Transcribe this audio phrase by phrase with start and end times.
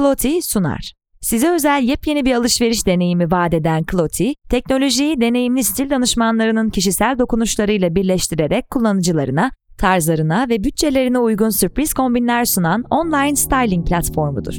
[0.00, 0.92] Cloti sunar.
[1.20, 7.94] Size özel yepyeni bir alışveriş deneyimi vaat eden Cloti, teknolojiyi deneyimli stil danışmanlarının kişisel dokunuşlarıyla
[7.94, 14.54] birleştirerek kullanıcılarına, tarzlarına ve bütçelerine uygun sürpriz kombinler sunan online styling platformudur.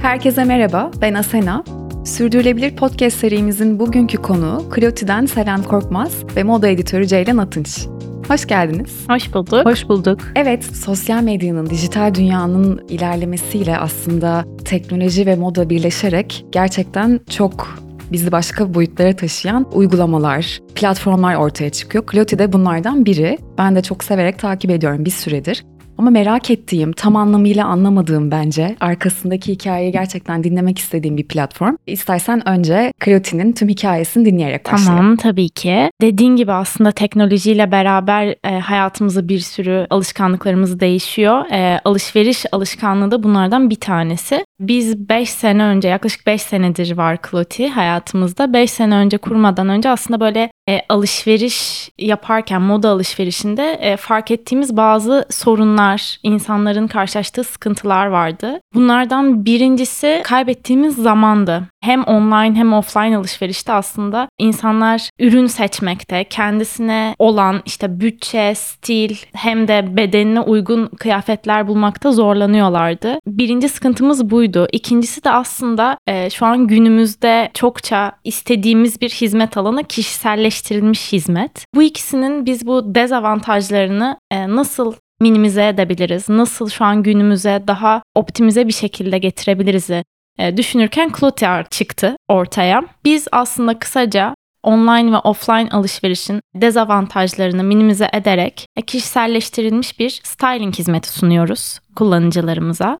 [0.00, 1.64] Herkese merhaba, ben Asena.
[2.04, 7.88] Sürdürülebilir podcast serimizin bugünkü konuğu Cloti'den Selen Korkmaz ve moda editörü Ceylan Atınç.
[8.28, 9.04] Hoş geldiniz.
[9.08, 9.66] Hoş bulduk.
[9.66, 10.20] Hoş bulduk.
[10.36, 17.78] Evet, sosyal medyanın, dijital dünyanın ilerlemesiyle aslında teknoloji ve moda birleşerek gerçekten çok
[18.12, 22.04] bizi başka boyutlara taşıyan uygulamalar, platformlar ortaya çıkıyor.
[22.12, 23.38] Cloti de bunlardan biri.
[23.58, 25.64] Ben de çok severek takip ediyorum bir süredir.
[25.98, 31.76] Ama merak ettiğim, tam anlamıyla anlamadığım bence arkasındaki hikayeyi gerçekten dinlemek istediğim bir platform.
[31.86, 34.96] İstersen önce Creoti'nin tüm hikayesini dinleyerek başlayalım.
[34.96, 35.90] Tamam tabii ki.
[36.00, 41.44] Dediğin gibi aslında teknolojiyle beraber e, hayatımızda bir sürü alışkanlıklarımız değişiyor.
[41.50, 44.44] E, alışveriş alışkanlığı da bunlardan bir tanesi.
[44.60, 48.52] Biz 5 sene önce yaklaşık 5 senedir var Cloti hayatımızda.
[48.52, 54.76] 5 sene önce kurmadan önce aslında böyle e, alışveriş yaparken moda alışverişinde e, fark ettiğimiz
[54.76, 58.60] bazı sorunlar, insanların karşılaştığı sıkıntılar vardı.
[58.74, 61.62] Bunlardan birincisi kaybettiğimiz zamandı.
[61.84, 69.68] Hem online hem offline alışverişte aslında insanlar ürün seçmekte, kendisine olan işte bütçe, stil hem
[69.68, 73.18] de bedenine uygun kıyafetler bulmakta zorlanıyorlardı.
[73.26, 74.66] Birinci sıkıntımız buydu.
[74.72, 81.64] İkincisi de aslında e, şu an günümüzde çokça istediğimiz bir hizmet alanı kişiselleştirilmiş hizmet.
[81.74, 86.28] Bu ikisinin biz bu dezavantajlarını e, nasıl minimize edebiliriz?
[86.28, 89.90] Nasıl şu an günümüze daha optimize bir şekilde getirebiliriz?
[90.38, 92.82] E, düşünürken Cloutier çıktı ortaya.
[93.04, 101.08] Biz aslında kısaca online ve offline alışverişin dezavantajlarını minimize ederek e, kişiselleştirilmiş bir styling hizmeti
[101.08, 102.98] sunuyoruz kullanıcılarımıza.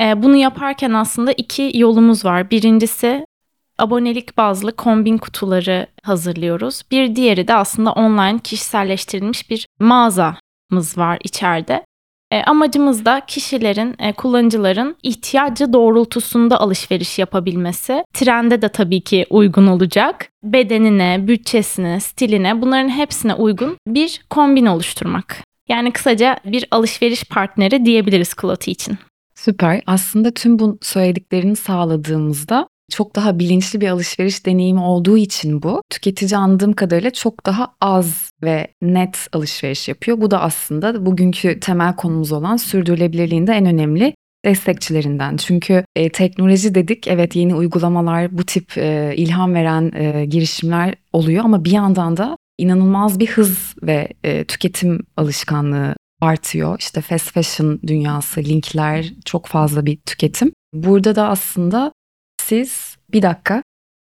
[0.00, 2.50] E, bunu yaparken aslında iki yolumuz var.
[2.50, 3.26] Birincisi
[3.78, 6.82] abonelik bazlı kombin kutuları hazırlıyoruz.
[6.90, 11.84] Bir diğeri de aslında online kişiselleştirilmiş bir mağazamız var içeride.
[12.34, 18.04] E, amacımız da kişilerin, e, kullanıcıların ihtiyacı doğrultusunda alışveriş yapabilmesi.
[18.14, 20.28] Trende de tabii ki uygun olacak.
[20.42, 25.36] Bedenine, bütçesine, stiline bunların hepsine uygun bir kombin oluşturmak.
[25.68, 28.98] Yani kısaca bir alışveriş partneri diyebiliriz Kloti için.
[29.34, 29.82] Süper.
[29.86, 35.82] Aslında tüm bu söylediklerini sağladığımızda çok daha bilinçli bir alışveriş deneyimi olduğu için bu.
[35.90, 40.20] Tüketici anladığım kadarıyla çok daha az ve net alışveriş yapıyor.
[40.20, 45.36] Bu da aslında bugünkü temel konumuz olan sürdürülebilirliğin de en önemli destekçilerinden.
[45.36, 51.44] Çünkü e, teknoloji dedik evet yeni uygulamalar bu tip e, ilham veren e, girişimler oluyor
[51.44, 56.76] ama bir yandan da inanılmaz bir hız ve e, tüketim alışkanlığı artıyor.
[56.78, 60.52] İşte fast fashion dünyası, linkler çok fazla bir tüketim.
[60.74, 61.92] Burada da aslında
[62.44, 63.62] siz bir dakika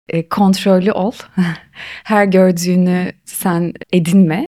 [0.10, 1.12] e, kontrollü ol.
[2.04, 4.46] Her gördüğünü sen edinme.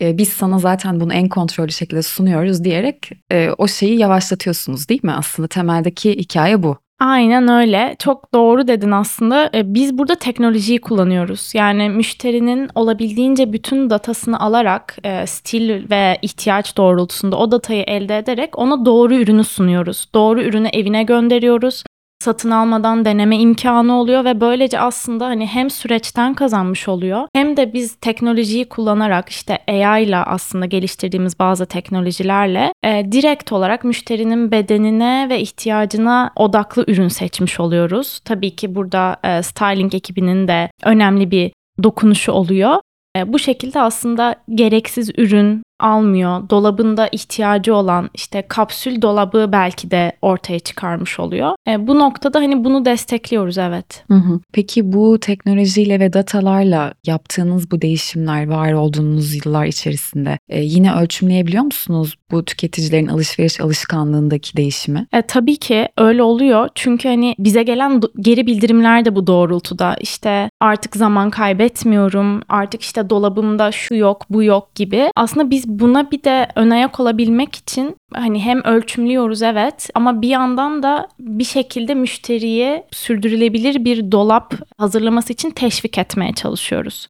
[0.00, 5.04] E, biz sana zaten bunu en kontrollü şekilde sunuyoruz diyerek e, o şeyi yavaşlatıyorsunuz değil
[5.04, 5.12] mi?
[5.12, 6.76] Aslında temeldeki hikaye bu.
[7.00, 7.96] Aynen öyle.
[7.98, 9.50] Çok doğru dedin aslında.
[9.54, 11.54] E, biz burada teknolojiyi kullanıyoruz.
[11.54, 18.58] Yani müşterinin olabildiğince bütün datasını alarak e, stil ve ihtiyaç doğrultusunda o datayı elde ederek
[18.58, 20.08] ona doğru ürünü sunuyoruz.
[20.14, 21.84] Doğru ürünü evine gönderiyoruz
[22.26, 27.72] satın almadan deneme imkanı oluyor ve böylece aslında hani hem süreçten kazanmış oluyor hem de
[27.72, 35.26] biz teknolojiyi kullanarak işte AI ile aslında geliştirdiğimiz bazı teknolojilerle e, direkt olarak müşterinin bedenine
[35.30, 38.20] ve ihtiyacına odaklı ürün seçmiş oluyoruz.
[38.24, 42.76] Tabii ki burada e, styling ekibinin de önemli bir dokunuşu oluyor.
[43.16, 46.50] E, bu şekilde aslında gereksiz ürün almıyor.
[46.50, 51.52] Dolabında ihtiyacı olan işte kapsül dolabı belki de ortaya çıkarmış oluyor.
[51.68, 54.04] E, bu noktada hani bunu destekliyoruz evet.
[54.08, 54.40] Hı hı.
[54.52, 61.64] Peki bu teknolojiyle ve datalarla yaptığınız bu değişimler var olduğunuz yıllar içerisinde e, yine ölçümleyebiliyor
[61.64, 65.06] musunuz bu tüketicilerin alışveriş alışkanlığındaki değişimi?
[65.12, 66.68] E, tabii ki öyle oluyor.
[66.74, 69.96] Çünkü hani bize gelen geri bildirimler de bu doğrultuda.
[70.00, 72.42] İşte artık zaman kaybetmiyorum.
[72.48, 75.10] Artık işte dolabımda şu yok, bu yok gibi.
[75.16, 80.28] Aslında biz buna bir de ön ayak olabilmek için hani hem ölçümlüyoruz evet ama bir
[80.28, 87.08] yandan da bir şekilde müşteriye sürdürülebilir bir dolap hazırlaması için teşvik etmeye çalışıyoruz.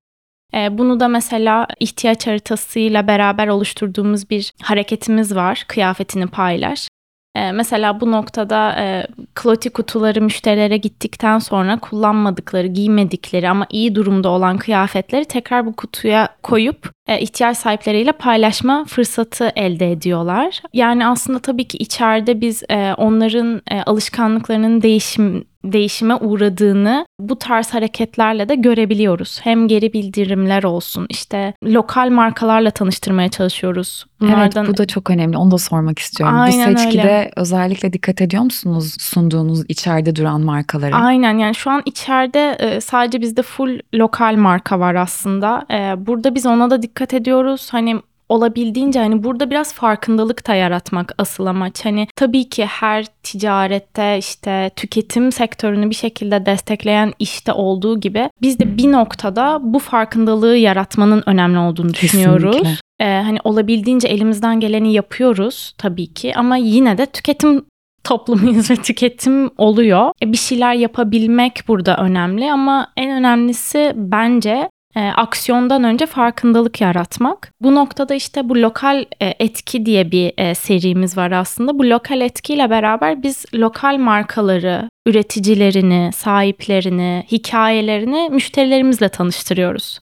[0.54, 5.64] E, bunu da mesela ihtiyaç haritasıyla beraber oluşturduğumuz bir hareketimiz var.
[5.68, 6.88] Kıyafetini paylaş.
[7.36, 14.28] E, mesela bu noktada e, kloti kutuları müşterilere gittikten sonra kullanmadıkları, giymedikleri ama iyi durumda
[14.28, 20.60] olan kıyafetleri tekrar bu kutuya koyup e, ihtiyaç sahipleriyle paylaşma fırsatı elde ediyorlar.
[20.72, 27.74] Yani aslında tabii ki içeride biz e, onların e, alışkanlıklarının değişim değişime uğradığını bu tarz
[27.74, 29.40] hareketlerle de görebiliyoruz.
[29.42, 34.06] Hem geri bildirimler olsun işte lokal markalarla tanıştırmaya çalışıyoruz.
[34.22, 35.36] Evet bu da çok önemli.
[35.36, 36.38] Onu da sormak istiyorum.
[36.38, 37.30] Aynen bu seçkide öyle.
[37.36, 40.96] özellikle dikkat ediyor musunuz sunduğunuz içeride duran markalara?
[40.96, 45.66] Aynen yani şu an içeride e, sadece bizde full lokal marka var aslında.
[45.70, 47.68] E, burada biz ona da dikkat ediyoruz.
[47.72, 51.84] Hani olabildiğince hani burada biraz farkındalık da yaratmak asıl amaç.
[51.84, 58.58] Hani tabii ki her ticarette işte tüketim sektörünü bir şekilde destekleyen işte olduğu gibi biz
[58.58, 62.80] de bir noktada bu farkındalığı yaratmanın önemli olduğunu düşünüyoruz.
[63.00, 67.64] Ee, hani olabildiğince elimizden geleni yapıyoruz tabii ki ama yine de tüketim
[68.04, 70.12] toplumuyuz ve tüketim oluyor.
[70.22, 77.52] E, bir şeyler yapabilmek burada önemli ama en önemlisi bence e, aksiyondan önce farkındalık yaratmak.
[77.60, 81.78] Bu noktada işte bu lokal e, etki diye bir e, serimiz var aslında.
[81.78, 90.00] Bu lokal etkiyle beraber biz lokal markaları, üreticilerini, sahiplerini, hikayelerini müşterilerimizle tanıştırıyoruz.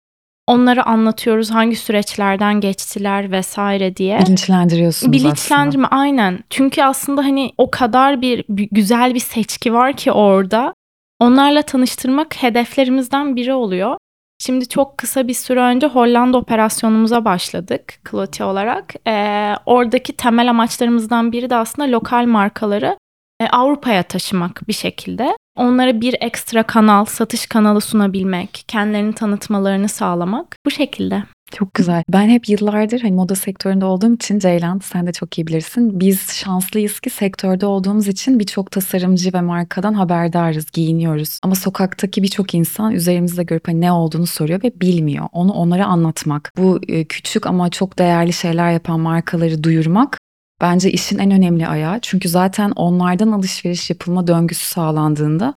[0.47, 4.19] Onları anlatıyoruz hangi süreçlerden geçtiler vesaire diye.
[4.19, 6.39] Bilinçlendiriyorsunuz Bilinçlendirme aynen.
[6.51, 10.75] Çünkü aslında hani o kadar bir güzel bir seçki var ki orada.
[11.21, 13.97] Onlarla tanıştırmak hedeflerimizden biri oluyor.
[14.45, 18.95] Şimdi çok kısa bir süre önce Hollanda operasyonumuza başladık Kloti olarak.
[19.07, 22.99] Ee, oradaki temel amaçlarımızdan biri de aslında lokal markaları
[23.41, 25.37] e, Avrupa'ya taşımak bir şekilde.
[25.57, 31.23] Onlara bir ekstra kanal, satış kanalı sunabilmek, kendilerini tanıtmalarını sağlamak bu şekilde.
[31.53, 32.03] Çok güzel.
[32.09, 36.01] Ben hep yıllardır hani moda sektöründe olduğum için Ceylan sen de çok iyi bilirsin.
[36.01, 41.39] Biz şanslıyız ki sektörde olduğumuz için birçok tasarımcı ve markadan haberdarız, giyiniyoruz.
[41.43, 45.29] Ama sokaktaki birçok insan üzerimizde görüp hani ne olduğunu soruyor ve bilmiyor.
[45.33, 46.53] Onu onlara anlatmak.
[46.57, 50.19] Bu e, küçük ama çok değerli şeyler yapan markaları duyurmak
[50.61, 51.99] bence işin en önemli ayağı.
[52.03, 55.55] Çünkü zaten onlardan alışveriş yapılma döngüsü sağlandığında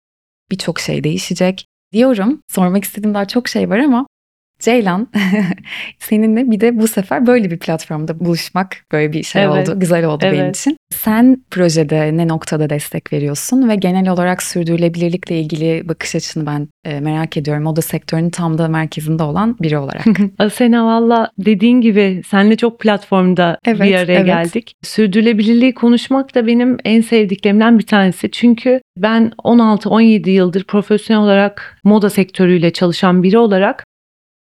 [0.51, 1.68] birçok şey değişecek.
[1.94, 4.06] Diyorum sormak istediğim daha çok şey var ama
[4.60, 5.07] Ceylan
[6.00, 9.69] seninle bir de bu sefer böyle bir platformda buluşmak böyle bir şey Evet.
[9.69, 9.80] oldu.
[9.80, 10.57] Güzel oldu benim Evet.
[10.57, 10.78] için.
[10.94, 17.00] Sen projede ne noktada destek veriyorsun ve genel olarak sürdürülebilirlikle ilgili bakış açını ben e,
[17.00, 17.63] merak ediyorum.
[17.63, 20.06] Moda sektörünün tam da merkezinde olan biri olarak.
[20.40, 24.25] Asena valla dediğin gibi senle çok platformda Evet, bir araya evet.
[24.25, 24.74] geldik.
[24.84, 28.31] Sürdürülebilirliği konuşmak da benim en sevdiklerimden bir tanesi.
[28.31, 33.84] Çünkü ben 16-17 yıldır profesyonel olarak moda sektörüyle çalışan biri olarak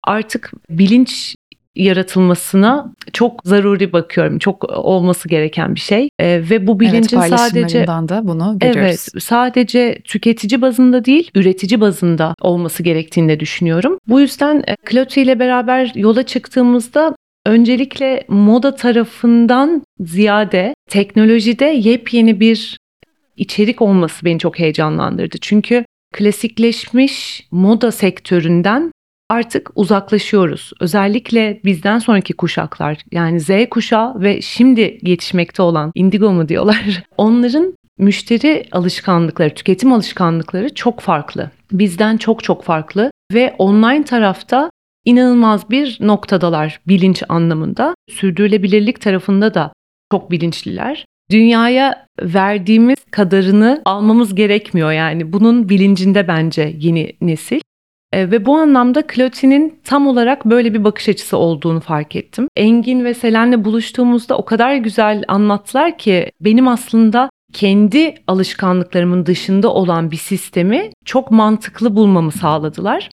[0.03, 1.35] artık bilinç
[1.75, 4.39] yaratılmasına çok zaruri bakıyorum.
[4.39, 6.09] Çok olması gereken bir şey.
[6.19, 9.07] Ee, ve bu bilincin evet, sadece da bunu görüyoruz.
[9.13, 13.97] Evet, sadece tüketici bazında değil, üretici bazında olması gerektiğini de düşünüyorum.
[14.07, 17.15] Bu yüzden e, ile beraber yola çıktığımızda
[17.45, 22.77] öncelikle moda tarafından ziyade teknolojide yepyeni bir
[23.37, 25.37] içerik olması beni çok heyecanlandırdı.
[25.41, 28.91] Çünkü klasikleşmiş moda sektöründen
[29.31, 30.71] artık uzaklaşıyoruz.
[30.79, 37.03] Özellikle bizden sonraki kuşaklar yani Z kuşağı ve şimdi yetişmekte olan indigo mu diyorlar.
[37.17, 41.51] Onların müşteri alışkanlıkları, tüketim alışkanlıkları çok farklı.
[41.71, 44.69] Bizden çok çok farklı ve online tarafta
[45.05, 47.95] inanılmaz bir noktadalar bilinç anlamında.
[48.09, 49.73] Sürdürülebilirlik tarafında da
[50.11, 51.05] çok bilinçliler.
[51.31, 55.33] Dünyaya verdiğimiz kadarını almamız gerekmiyor yani.
[55.33, 57.61] Bunun bilincinde bence yeni nesil.
[58.13, 62.47] E, ve bu anlamda Clotilde'nin tam olarak böyle bir bakış açısı olduğunu fark ettim.
[62.55, 70.11] Engin ve Selen'le buluştuğumuzda o kadar güzel anlattılar ki benim aslında kendi alışkanlıklarımın dışında olan
[70.11, 73.09] bir sistemi çok mantıklı bulmamı sağladılar.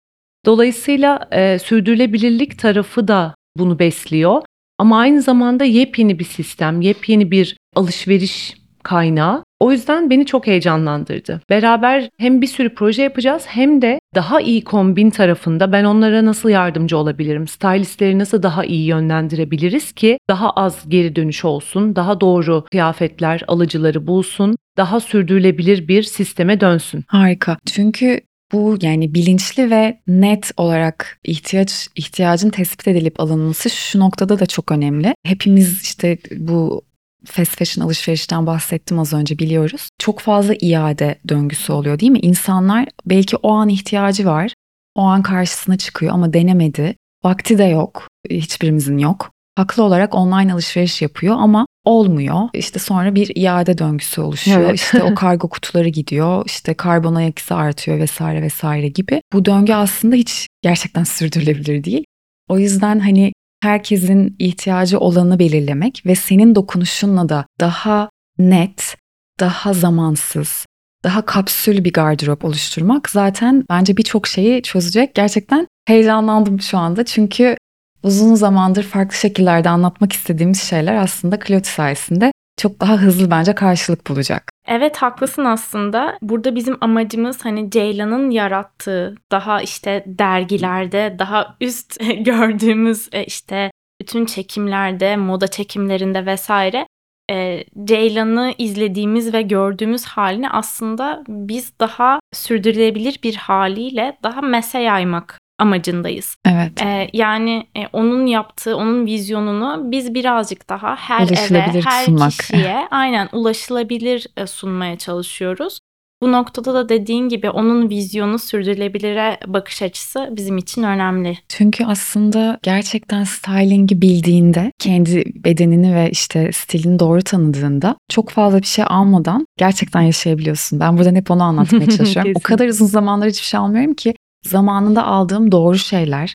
[0.45, 4.41] Dolayısıyla e, sürdürülebilirlik tarafı da bunu besliyor.
[4.77, 9.43] Ama aynı zamanda yepyeni bir sistem, yepyeni bir alışveriş kaynağı.
[9.59, 11.41] O yüzden beni çok heyecanlandırdı.
[11.49, 16.49] Beraber hem bir sürü proje yapacağız hem de daha iyi kombin tarafında ben onlara nasıl
[16.49, 17.47] yardımcı olabilirim?
[17.47, 24.07] Stylistleri nasıl daha iyi yönlendirebiliriz ki daha az geri dönüş olsun, daha doğru kıyafetler alıcıları
[24.07, 27.03] bulsun, daha sürdürülebilir bir sisteme dönsün.
[27.07, 27.57] Harika.
[27.65, 28.19] Çünkü
[28.53, 34.71] bu yani bilinçli ve net olarak ihtiyaç ihtiyacın tespit edilip alınması şu noktada da çok
[34.71, 35.15] önemli.
[35.23, 36.81] Hepimiz işte bu
[37.25, 39.89] fast fashion alışverişten bahsettim az önce biliyoruz.
[39.99, 42.19] Çok fazla iade döngüsü oluyor değil mi?
[42.19, 44.53] İnsanlar belki o an ihtiyacı var.
[44.95, 46.95] O an karşısına çıkıyor ama denemedi.
[47.23, 48.07] Vakti de yok.
[48.29, 49.31] Hiçbirimizin yok.
[49.55, 52.49] Haklı olarak online alışveriş yapıyor ama olmuyor.
[52.53, 54.59] İşte sonra bir iade döngüsü oluşuyor.
[54.59, 54.75] Evet.
[54.75, 56.43] İşte o kargo kutuları gidiyor.
[56.45, 59.21] İşte karbon ayak izi artıyor vesaire vesaire gibi.
[59.33, 62.03] Bu döngü aslında hiç gerçekten sürdürülebilir değil.
[62.49, 63.33] O yüzden hani
[63.63, 68.97] herkesin ihtiyacı olanı belirlemek ve senin dokunuşunla da daha net,
[69.39, 70.65] daha zamansız,
[71.03, 75.15] daha kapsül bir gardırop oluşturmak zaten bence birçok şeyi çözecek.
[75.15, 77.57] Gerçekten heyecanlandım şu anda çünkü
[78.03, 84.07] uzun zamandır farklı şekillerde anlatmak istediğimiz şeyler aslında Cloti sayesinde çok daha hızlı bence karşılık
[84.07, 84.49] bulacak.
[84.67, 86.17] Evet haklısın aslında.
[86.21, 94.25] Burada bizim amacımız hani Ceylan'ın yarattığı daha işte dergilerde daha üst gördüğümüz e, işte bütün
[94.25, 96.87] çekimlerde, moda çekimlerinde vesaire
[97.31, 105.39] e, Ceylan'ı izlediğimiz ve gördüğümüz halini aslında biz daha sürdürülebilir bir haliyle daha mese yaymak
[105.59, 106.37] amacındayız.
[106.45, 106.81] Evet.
[106.81, 112.31] E, yani e, onun yaptığı, onun vizyonunu biz birazcık daha her eve, her sunmak.
[112.31, 115.79] kişiye aynen ulaşılabilir e, sunmaya çalışıyoruz.
[116.23, 121.37] Bu noktada da dediğin gibi onun vizyonu sürdürülebilire bakış açısı bizim için önemli.
[121.49, 128.67] Çünkü aslında gerçekten stylingi bildiğinde, kendi bedenini ve işte stilini doğru tanıdığında çok fazla bir
[128.67, 130.79] şey almadan gerçekten yaşayabiliyorsun.
[130.79, 132.33] Ben buradan hep onu anlatmaya çalışıyorum.
[132.35, 136.33] o kadar uzun zamandır hiçbir şey almıyorum ki zamanında aldığım doğru şeyler,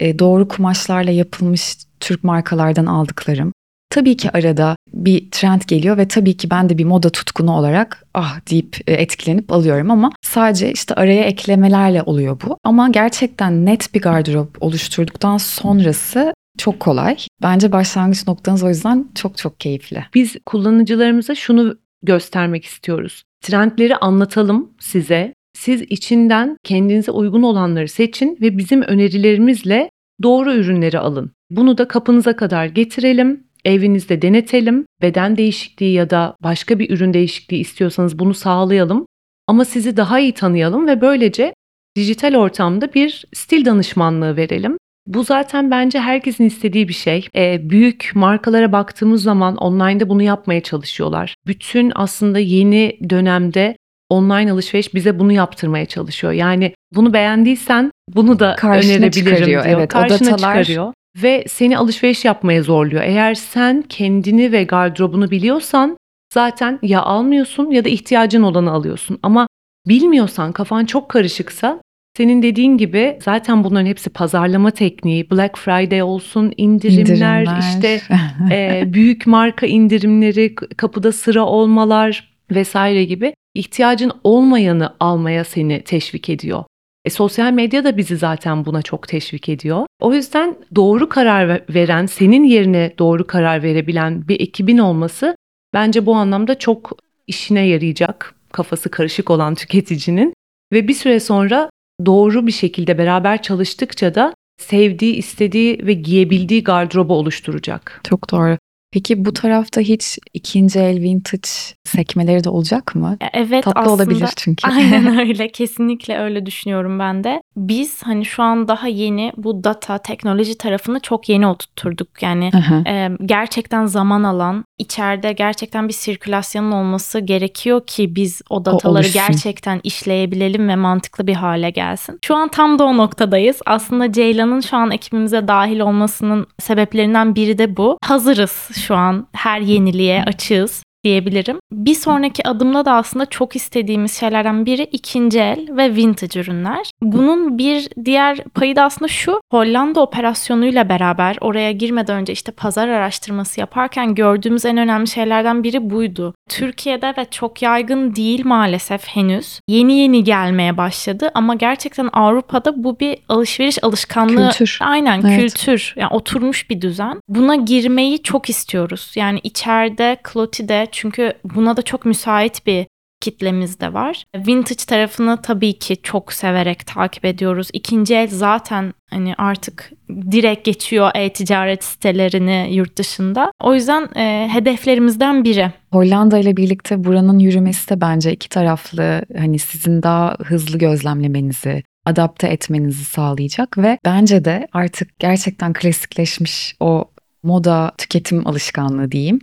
[0.00, 3.52] e, doğru kumaşlarla yapılmış Türk markalardan aldıklarım.
[3.90, 8.06] Tabii ki arada bir trend geliyor ve tabii ki ben de bir moda tutkunu olarak
[8.14, 12.58] ah deyip e, etkilenip alıyorum ama sadece işte araya eklemelerle oluyor bu.
[12.64, 17.16] Ama gerçekten net bir gardırop oluşturduktan sonrası çok kolay.
[17.42, 20.04] Bence başlangıç noktanız o yüzden çok çok keyifli.
[20.14, 23.22] Biz kullanıcılarımıza şunu göstermek istiyoruz.
[23.40, 25.34] Trendleri anlatalım size.
[25.56, 29.90] Siz içinden kendinize uygun olanları seçin ve bizim önerilerimizle
[30.22, 31.30] doğru ürünleri alın.
[31.50, 33.44] Bunu da kapınıza kadar getirelim.
[33.64, 34.86] Evinizde denetelim.
[35.02, 39.06] Beden değişikliği ya da başka bir ürün değişikliği istiyorsanız bunu sağlayalım.
[39.46, 41.54] Ama sizi daha iyi tanıyalım ve böylece
[41.96, 44.78] dijital ortamda bir stil danışmanlığı verelim.
[45.06, 47.28] Bu zaten bence herkesin istediği bir şey.
[47.36, 51.34] Ee, büyük markalara baktığımız zaman online'da bunu yapmaya çalışıyorlar.
[51.46, 53.76] Bütün aslında yeni dönemde
[54.10, 56.32] online alışveriş bize bunu yaptırmaya çalışıyor.
[56.32, 59.76] Yani bunu beğendiysen bunu da Karşına önerebilirim çıkarıyor, diyor.
[59.78, 63.02] evet, o Karşına datalar- çıkarıyor ve seni alışveriş yapmaya zorluyor.
[63.02, 65.96] Eğer sen kendini ve gardırobunu biliyorsan
[66.34, 69.18] zaten ya almıyorsun ya da ihtiyacın olanı alıyorsun.
[69.22, 69.48] Ama
[69.88, 71.80] bilmiyorsan, kafan çok karışıksa
[72.16, 75.30] senin dediğin gibi zaten bunların hepsi pazarlama tekniği.
[75.30, 78.00] Black Friday olsun, indirimler, işte
[78.50, 86.64] e, büyük marka indirimleri, kapıda sıra olmalar vesaire gibi ihtiyacın olmayanı almaya seni teşvik ediyor.
[87.04, 89.86] E, sosyal medya da bizi zaten buna çok teşvik ediyor.
[90.00, 95.36] O yüzden doğru karar ve- veren, senin yerine doğru karar verebilen bir ekibin olması
[95.74, 96.92] bence bu anlamda çok
[97.26, 100.34] işine yarayacak kafası karışık olan tüketicinin
[100.72, 101.70] ve bir süre sonra
[102.06, 108.00] doğru bir şekilde beraber çalıştıkça da sevdiği, istediği ve giyebildiği gardırobu oluşturacak.
[108.04, 108.58] Çok doğru.
[108.92, 111.48] Peki bu tarafta hiç ikinci el vintage
[111.84, 113.16] sekmeleri de olacak mı?
[113.32, 114.68] Evet Tatlı aslında olabilir çünkü.
[114.76, 115.48] Aynen öyle.
[115.48, 117.42] Kesinlikle öyle düşünüyorum ben de.
[117.56, 122.22] Biz hani şu an daha yeni bu data, teknoloji tarafını çok yeni oturtturduk.
[122.22, 122.50] Yani
[122.86, 129.12] e, gerçekten zaman alan, içeride gerçekten bir sirkülasyonun olması gerekiyor ki biz o dataları oluşsun.
[129.26, 132.18] gerçekten işleyebilelim ve mantıklı bir hale gelsin.
[132.24, 133.58] Şu an tam da o noktadayız.
[133.66, 137.98] Aslında Ceylan'ın şu an ekibimize dahil olmasının sebeplerinden biri de bu.
[138.04, 141.58] Hazırız şu an her yeniliğe açığız diyebilirim.
[141.72, 146.90] Bir sonraki adımda da aslında çok istediğimiz şeylerden biri ikinci el ve vintage ürünler.
[147.02, 149.40] Bunun bir diğer payı da aslında şu.
[149.52, 155.90] Hollanda operasyonuyla beraber oraya girmeden önce işte pazar araştırması yaparken gördüğümüz en önemli şeylerden biri
[155.90, 156.34] buydu.
[156.48, 159.60] Türkiye'de ve çok yaygın değil maalesef henüz.
[159.68, 164.50] Yeni yeni gelmeye başladı ama gerçekten Avrupa'da bu bir alışveriş alışkanlığı.
[164.50, 164.78] Kültür.
[164.80, 165.40] Aynen Evet.
[165.40, 165.94] kültür.
[165.96, 167.20] Yani oturmuş bir düzen.
[167.28, 169.12] Buna girmeyi çok istiyoruz.
[169.16, 172.86] Yani içeride, Clotilde çünkü buna da çok müsait bir
[173.20, 174.24] kitlemiz de var.
[174.36, 177.68] Vintage tarafını tabii ki çok severek takip ediyoruz.
[177.72, 179.90] İkinci el zaten hani artık
[180.30, 183.52] direkt geçiyor e-ticaret sitelerini yurt dışında.
[183.62, 185.70] O yüzden e, hedeflerimizden biri.
[185.96, 192.48] Hollanda ile birlikte buranın yürümesi de bence iki taraflı hani sizin daha hızlı gözlemlemenizi, adapte
[192.48, 197.10] etmenizi sağlayacak ve bence de artık gerçekten klasikleşmiş o
[197.42, 199.40] moda tüketim alışkanlığı diyeyim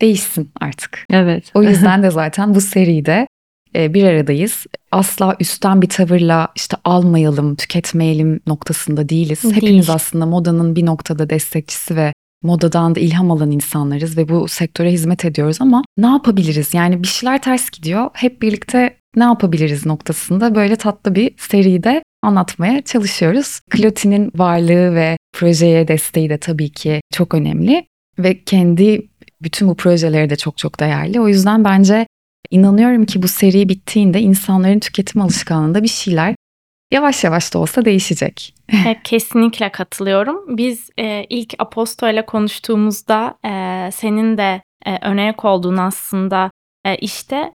[0.00, 1.06] değişsin artık.
[1.10, 1.50] Evet.
[1.54, 3.26] O yüzden de zaten bu seride
[3.74, 4.66] e, bir aradayız.
[4.92, 9.42] Asla üstten bir tavırla işte almayalım, tüketmeyelim noktasında değiliz.
[9.42, 9.54] Değil.
[9.54, 14.92] Hepimiz aslında modanın bir noktada destekçisi ve modadan da ilham alan insanlarız ve bu sektöre
[14.92, 16.74] hizmet ediyoruz ama ne yapabiliriz?
[16.74, 18.10] Yani bir şeyler ters gidiyor.
[18.12, 23.60] Hep birlikte ne yapabiliriz noktasında böyle tatlı bir seride anlatmaya çalışıyoruz.
[23.76, 27.86] Clotilde'nin varlığı ve projeye desteği de tabii ki çok önemli
[28.18, 29.08] ve kendi
[29.42, 31.20] bütün bu projeleri de çok çok değerli.
[31.20, 32.06] O yüzden bence
[32.50, 36.34] inanıyorum ki bu seri bittiğinde insanların tüketim alışkanlığında bir şeyler
[36.92, 38.54] yavaş yavaş da olsa değişecek.
[38.86, 40.56] E, Kesinlikle katılıyorum.
[40.56, 46.50] Biz e, ilk Aposto ile konuştuğumuzda e, senin de e, önayak olduğun aslında
[46.84, 47.52] e, işte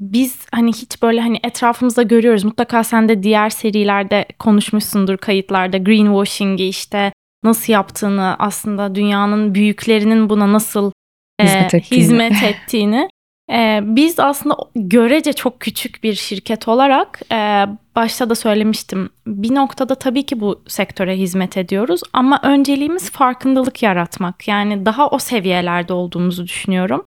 [0.00, 2.44] biz hani hiç böyle hani etrafımızda görüyoruz.
[2.44, 7.12] Mutlaka sen de diğer serilerde konuşmuşsundur kayıtlarda greenwashing'i işte
[7.44, 10.92] nasıl yaptığını aslında dünyanın büyüklerinin buna nasıl
[11.40, 12.00] e, Hizmet ettiğini.
[12.00, 13.08] hizmet ettiğini.
[13.50, 19.10] E, biz aslında görece çok küçük bir şirket olarak e, başta da söylemiştim.
[19.26, 24.48] Bir noktada tabii ki bu sektöre hizmet ediyoruz ama önceliğimiz farkındalık yaratmak.
[24.48, 27.04] Yani daha o seviyelerde olduğumuzu düşünüyorum.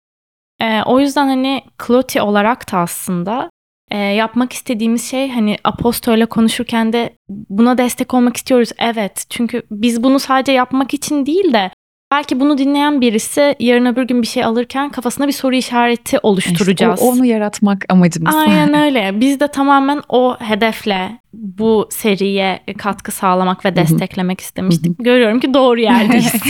[0.60, 3.50] E, o yüzden hani Cloti olarak da aslında
[3.90, 8.70] e, yapmak istediğimiz şey hani Aposto ile konuşurken de buna destek olmak istiyoruz.
[8.78, 11.70] Evet çünkü biz bunu sadece yapmak için değil de
[12.12, 17.00] belki bunu dinleyen birisi yarın öbür gün bir şey alırken kafasına bir soru işareti oluşturacağız.
[17.00, 18.34] İşte onu yaratmak amacımız.
[18.34, 19.20] Aynen öyle.
[19.20, 24.99] Biz de tamamen o hedefle bu seriye katkı sağlamak ve desteklemek istemiştik.
[24.99, 26.34] Görüyorum ki doğru yerdeyiz.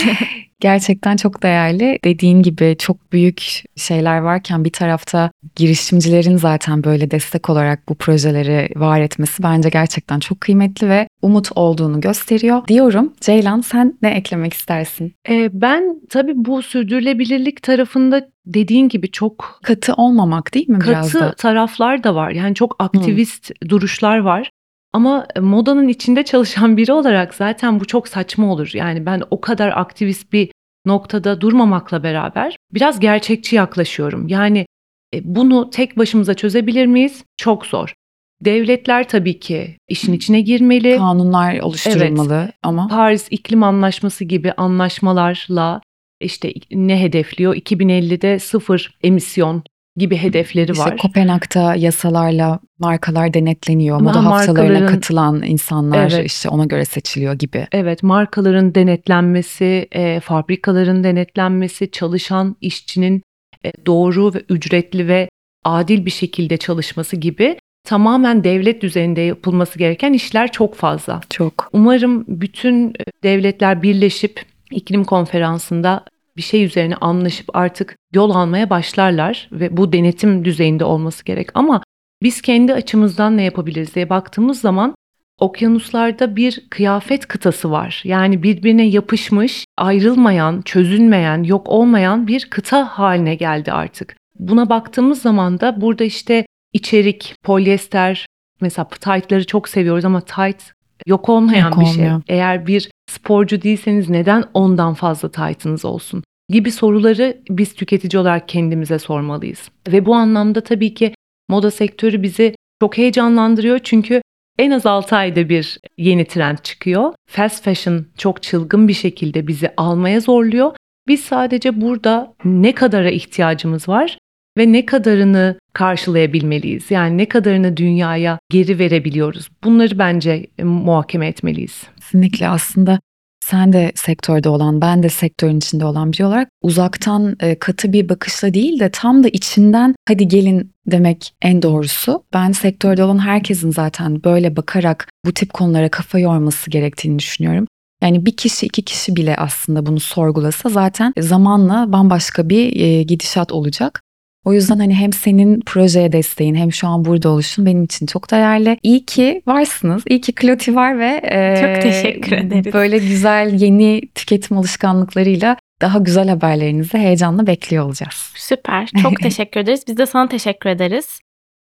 [0.60, 1.98] Gerçekten çok değerli.
[2.04, 8.68] Dediğin gibi çok büyük şeyler varken bir tarafta girişimcilerin zaten böyle destek olarak bu projeleri
[8.76, 12.68] var etmesi bence gerçekten çok kıymetli ve umut olduğunu gösteriyor.
[12.68, 15.14] Diyorum Ceylan sen ne eklemek istersin?
[15.28, 21.24] Ee, ben tabii bu sürdürülebilirlik tarafında dediğin gibi çok Katı olmamak değil mi biraz katı
[21.24, 21.32] da?
[21.34, 22.30] taraflar da var.
[22.30, 24.50] Yani çok aktivist duruşlar var.
[24.92, 28.70] Ama e, modanın içinde çalışan biri olarak zaten bu çok saçma olur.
[28.74, 30.50] Yani ben o kadar aktivist bir
[30.86, 34.28] noktada durmamakla beraber biraz gerçekçi yaklaşıyorum.
[34.28, 34.66] Yani
[35.14, 37.24] e, bunu tek başımıza çözebilir miyiz?
[37.36, 37.94] Çok zor.
[38.40, 40.96] Devletler tabii ki işin içine girmeli.
[40.96, 45.80] Kanunlar oluşturulmalı ama Paris İklim Anlaşması gibi anlaşmalarla
[46.20, 47.54] işte ne hedefliyor?
[47.54, 49.62] 2050'de sıfır emisyon
[49.96, 50.96] gibi hedefleri işte var.
[50.96, 53.96] Kopenhag'da yasalarla markalar denetleniyor.
[53.96, 56.26] Ama Moda haftalarına katılan insanlar Evet.
[56.26, 57.66] işte ona göre seçiliyor gibi.
[57.72, 63.22] Evet, markaların denetlenmesi, e, fabrikaların denetlenmesi, çalışan işçinin
[63.64, 65.28] e, doğru ve ücretli ve
[65.64, 71.20] adil bir şekilde çalışması gibi tamamen devlet düzeyinde yapılması gereken işler çok fazla.
[71.30, 71.68] Çok.
[71.72, 76.04] Umarım bütün e, devletler birleşip iklim konferansında
[76.36, 81.48] bir şey üzerine anlaşıp artık yol almaya başlarlar ve bu denetim düzeyinde olması gerek.
[81.54, 81.82] Ama
[82.22, 84.94] biz kendi açımızdan ne yapabiliriz diye baktığımız zaman
[85.40, 88.02] okyanuslarda bir kıyafet kıtası var.
[88.04, 94.16] Yani birbirine yapışmış, ayrılmayan, çözülmeyen, yok olmayan bir kıta haline geldi artık.
[94.38, 98.26] Buna baktığımız zaman da burada işte içerik, polyester,
[98.60, 100.62] mesela tight'ları çok seviyoruz ama tight
[101.06, 101.94] yok olmayan Yok bir şey.
[102.04, 102.22] olmuyor.
[102.28, 106.22] Eğer bir sporcu değilseniz neden ondan fazla tight'ınız olsun?
[106.48, 109.70] Gibi soruları biz tüketici olarak kendimize sormalıyız.
[109.88, 111.14] Ve bu anlamda tabii ki
[111.48, 114.22] moda sektörü bizi çok heyecanlandırıyor çünkü
[114.58, 117.12] en az 6 ayda bir yeni trend çıkıyor.
[117.30, 120.72] Fast fashion çok çılgın bir şekilde bizi almaya zorluyor.
[121.08, 124.18] Biz sadece burada ne kadara ihtiyacımız var
[124.58, 126.90] ve ne kadarını karşılayabilmeliyiz?
[126.90, 129.48] Yani ne kadarını dünyaya geri verebiliyoruz?
[129.64, 131.82] Bunları bence e, muhakeme etmeliyiz.
[132.00, 133.00] Kesinlikle aslında
[133.44, 138.08] sen de sektörde olan, ben de sektörün içinde olan biri olarak uzaktan e, katı bir
[138.08, 142.24] bakışla değil de tam da içinden hadi gelin demek en doğrusu.
[142.34, 147.66] Ben sektörde olan herkesin zaten böyle bakarak bu tip konulara kafa yorması gerektiğini düşünüyorum.
[148.02, 153.52] Yani bir kişi iki kişi bile aslında bunu sorgulasa zaten zamanla bambaşka bir e, gidişat
[153.52, 154.02] olacak.
[154.44, 158.30] O yüzden hani hem senin projeye desteğin hem şu an burada oluşun benim için çok
[158.30, 158.78] değerli.
[158.82, 160.02] İyi ki varsınız.
[160.08, 162.74] İyi ki Kloti var ve e, Çok teşekkür ederiz.
[162.74, 168.32] Böyle güzel yeni tüketim alışkanlıklarıyla daha güzel haberlerinizi heyecanla bekliyor olacağız.
[168.36, 168.88] Süper.
[169.02, 169.84] Çok teşekkür ederiz.
[169.88, 171.20] Biz de sana teşekkür ederiz.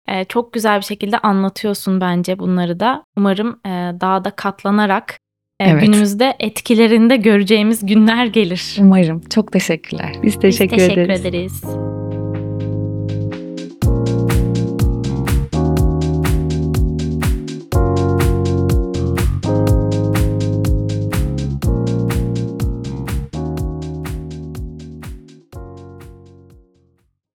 [0.09, 3.03] Ee, çok güzel bir şekilde anlatıyorsun bence bunları da.
[3.17, 3.69] Umarım e,
[4.01, 5.17] daha da katlanarak
[5.59, 5.81] e, Evet.
[5.81, 8.75] günümüzde etkilerinde göreceğimiz günler gelir.
[8.79, 9.21] Umarım.
[9.29, 10.11] Çok teşekkürler.
[10.23, 11.25] Biz teşekkür, Biz teşekkür ederiz.
[11.25, 11.90] ederiz.